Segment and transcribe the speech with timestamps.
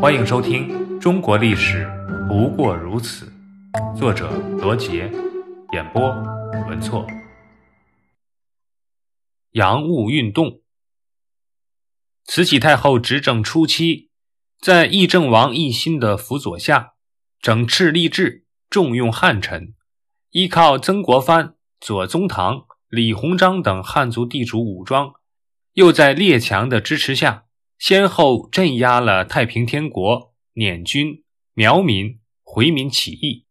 [0.00, 0.68] 欢迎收听
[1.00, 1.84] 《中国历史
[2.28, 3.32] 不过如此》，
[3.98, 5.10] 作者罗杰，
[5.72, 6.08] 演播
[6.68, 7.04] 文措。
[9.50, 10.62] 洋务运动，
[12.24, 14.10] 慈禧太后执政初期，
[14.60, 16.92] 在议政王奕欣的辅佐下，
[17.40, 19.74] 整饬吏治，重用汉臣，
[20.30, 25.14] 依靠曾国藩、左宗棠、李鸿章等汉族地主武装，
[25.72, 27.46] 又在列强的支持下。
[27.78, 31.22] 先后镇压了太平天国、捻军、
[31.54, 33.46] 苗民、回民起义，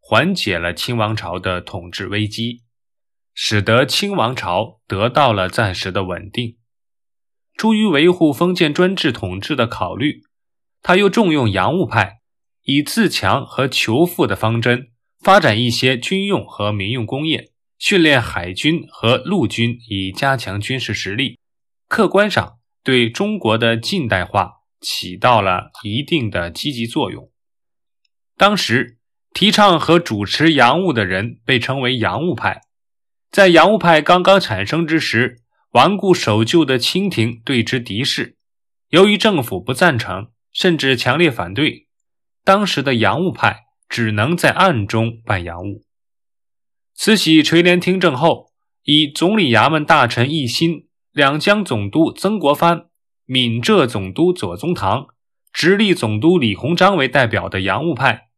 [0.00, 2.62] 缓解了清王朝的统治危机，
[3.34, 6.56] 使得清王朝得到了暂时的稳定。
[7.54, 10.22] 出于维护封建专制统治的考虑，
[10.82, 12.20] 他又重用洋务派，
[12.62, 21.38] 以自强和求富的方针，发展一些军用和民用工业，训练海军和陆军，以加强军事实力。
[21.88, 22.55] 客观上。
[22.86, 27.32] 对中国的近代化起到了一定的积极作用。
[28.36, 28.98] 当时
[29.34, 32.60] 提倡和主持洋务的人被称为洋务派。
[33.32, 35.40] 在洋务派刚刚产生之时，
[35.72, 38.36] 顽固守旧的清廷对之敌视。
[38.90, 41.88] 由于政府不赞成，甚至强烈反对，
[42.44, 45.82] 当时的洋务派只能在暗中办洋务。
[46.94, 48.52] 慈禧垂帘听政后，
[48.84, 50.84] 以总理衙门大臣奕欣。
[51.16, 52.88] 两江总督曾国藩、
[53.24, 55.06] 闽浙总督左宗棠、
[55.50, 58.28] 直隶总督李鸿章为代表的洋务派，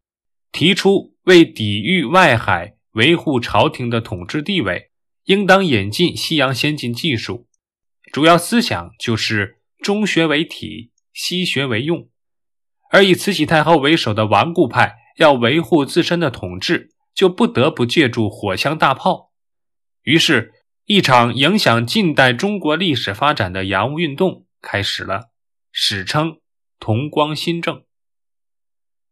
[0.52, 4.92] 提出为抵御外海、维护朝廷的统治地位，
[5.24, 7.48] 应当引进西洋先进技术。
[8.12, 12.08] 主要思想就是中学为体，西学为用。
[12.92, 19.32] 而以慈禧太后为首的顽固派要维护自身的统治，就不得不借助火枪大炮。
[20.04, 20.54] 于是。
[20.90, 25.28] 一场影响近代中国历史发展的洋务运动开始了，
[25.70, 26.38] 史称
[26.80, 27.82] “同光新政”。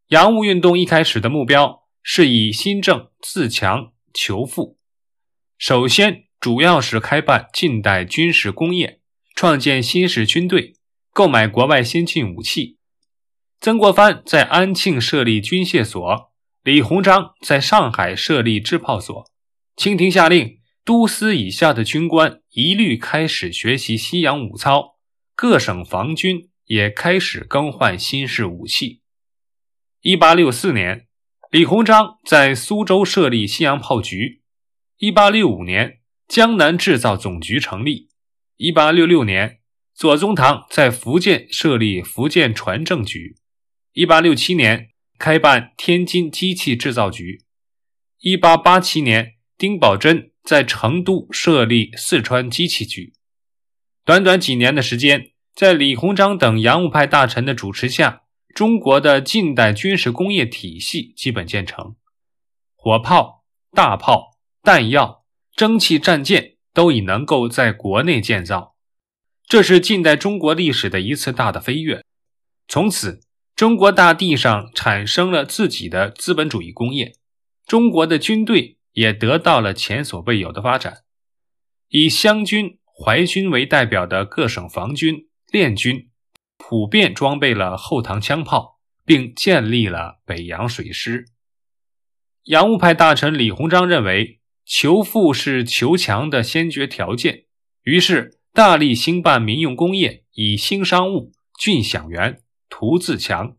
[0.08, 4.78] 洋务运动一开始的目标是以新政自强求富，
[5.58, 9.02] 首先主要是开办近代军事工业，
[9.34, 10.76] 创建新式军队，
[11.12, 12.78] 购买国外先进武器。
[13.60, 16.32] 曾国藩在安庆设立军械所，
[16.62, 19.30] 李鸿章在上海设立制炮所，
[19.76, 20.55] 清廷下令。
[20.86, 24.98] 都司以下的军官一律开始学习西洋武操，
[25.34, 29.02] 各省防军也开始更换新式武器。
[30.02, 31.08] 一八六四年，
[31.50, 34.42] 李鸿章在苏州设立西洋炮局；
[34.98, 35.98] 一八六五年，
[36.28, 38.06] 江南制造总局成立；
[38.56, 39.58] 一八六六年，
[39.92, 43.34] 左宗棠在福建设立福建船政局；
[43.92, 47.40] 一八六七年，开办天津机器制造局；
[48.20, 50.30] 一八八七年，丁宝桢。
[50.46, 53.14] 在成都设立四川机器局，
[54.04, 58.22] 短短几年的时间，在李鸿章等洋务派大臣的主持下，
[58.54, 61.96] 中国的近代军事工业体系基本建成，
[62.76, 65.24] 火炮、大炮、弹药、
[65.56, 68.76] 蒸汽战舰都已能够在国内建造，
[69.48, 72.04] 这是近代中国历史的一次大的飞跃。
[72.68, 73.20] 从此，
[73.56, 77.16] 中国大地上产生了自己的资本主义工业，
[77.66, 78.74] 中国的军队。
[78.96, 81.02] 也得到了前所未有的发展。
[81.88, 86.08] 以湘军、淮军为代表的各省防军、练军，
[86.56, 91.26] 普遍装备了后膛枪炮，并建立了北洋水师。
[92.44, 97.44] 洋务派大臣李鸿章认为，求富是求强的先决条件，
[97.82, 103.54] 于是大力兴办民用工业，以兴商务、俊饷员、图自强。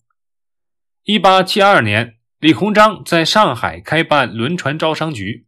[1.04, 2.17] 一八七二年。
[2.40, 5.48] 李鸿章在上海开办轮船招商局，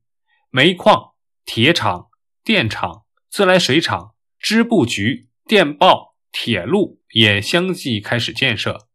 [0.50, 1.12] 煤矿、
[1.46, 2.08] 铁厂、
[2.44, 8.88] 电厂、自来水厂、织布局、电报、铁路也相继开始建设。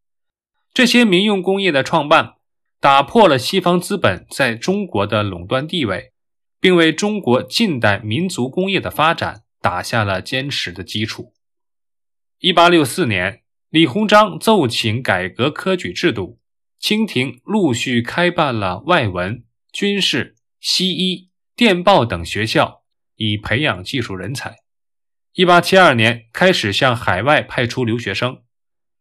[0.73, 2.33] 这些民用工业的创办，
[2.81, 6.11] 打破了西方资本在中国的垄断地位，
[6.59, 11.33] 并为中国近代民族工业的发展打下了坚实的基础。
[12.39, 16.41] 一八六四年，李鸿章奏请改革科举制度。
[16.87, 19.43] 清廷陆续开办了外文、
[19.73, 22.83] 军事、西医、电报等学校，
[23.15, 24.57] 以培养技术人才。
[25.33, 28.43] 一八七二年开始向海外派出留学生。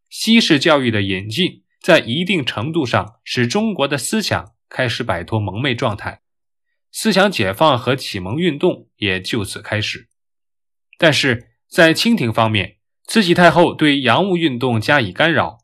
[0.08, 6.22] 西式教育的引进，在一定程度上使中国的思想开始摆脱蒙昧状态，
[6.90, 10.08] 思想解放和启蒙运动也就此开始。
[10.96, 15.63] 但是在清廷方面，慈禧太后对洋务运动加以干扰。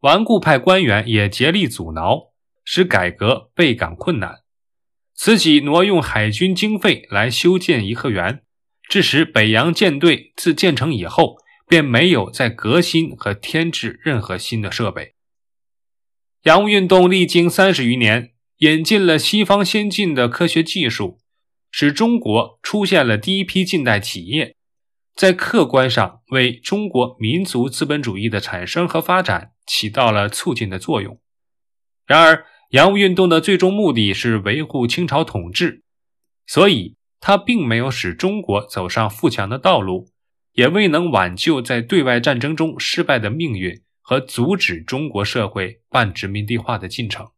[0.00, 2.32] 顽固派官员也竭力阻挠，
[2.64, 4.40] 使改革倍感困难。
[5.14, 8.42] 慈禧挪用海军经费来修建颐和园，
[8.88, 11.36] 致使北洋舰队自建成以后
[11.68, 15.14] 便没有再革新和添置任何新的设备。
[16.44, 21.20] 洋务运动历经三十余年，引进了西方先进的科学技术，
[21.70, 24.56] 使中国出现了第一批近代企业，
[25.20, 31.20] 在客观上为中国民族资本主义的产生和发展起到了促进的作用。
[32.06, 35.82] 然而，洋务运动的最终目的是维护清朝统治，
[36.46, 40.08] 所以它并没有使中国走上富强的道路，
[40.54, 43.82] 也未能挽救在对外战争中失败的命运。
[44.00, 47.28] 和阻止中国社会半殖民地化的进程。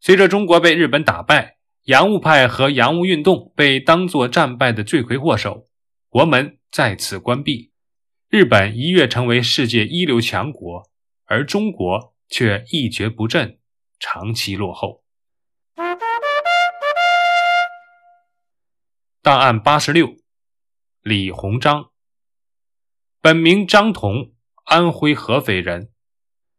[0.00, 5.66] 随着中国被日本打败，洋务派和洋务运动被当作战败的罪魁祸首，
[6.08, 7.72] 国门再次关闭，
[8.28, 10.90] 日本一跃成为世界一流强国，
[11.24, 13.58] 而中国却一蹶不振，
[13.98, 15.04] 长期落后。
[19.22, 20.16] 档案八十六，
[21.02, 21.90] 李鸿章，
[23.20, 24.32] 本名张同。
[24.66, 25.92] 安徽合肥人，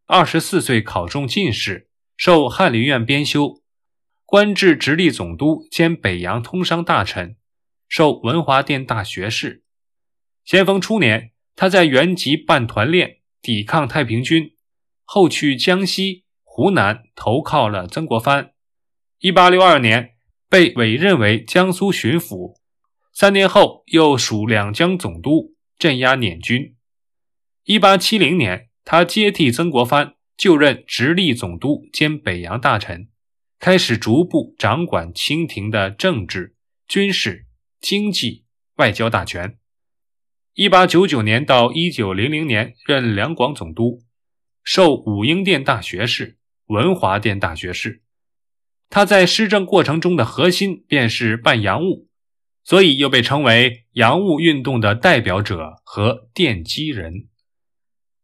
[0.06, 3.62] 二十四岁考中进士，授翰林院编修，
[4.24, 7.36] 官至直隶总督兼北洋通商大臣，
[7.90, 9.66] 授文华殿大学士。
[10.48, 14.56] 咸丰初年，他在原籍办团练，抵抗太平军，
[15.04, 18.54] 后去江西、湖南投靠了曾国藩。
[19.20, 20.16] 一八六二年，
[20.48, 22.56] 被委任为江苏巡抚，
[23.12, 26.78] 三年后又署两江总督，镇压捻军。
[27.66, 33.10] 一八七零年，他接替曾国藩就任直隶总督兼北洋大臣，
[33.60, 36.56] 开始逐步掌管清廷的政治、
[36.88, 37.48] 军事、
[37.82, 38.46] 经济、
[38.78, 39.58] 外交大权。
[40.60, 44.02] 一八九九年到一九零零年，任两广总督，
[44.64, 48.02] 授武英殿大学士、文华殿大学士。
[48.90, 52.08] 他在施政过程中的核心便是办洋务，
[52.64, 57.28] 所以又被称为洋务运动的代表者和奠基人。